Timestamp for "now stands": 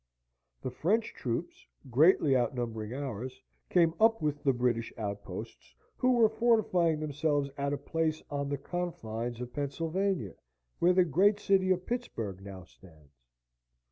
12.43-13.13